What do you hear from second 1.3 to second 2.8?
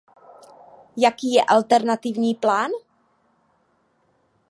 je alternativní plán?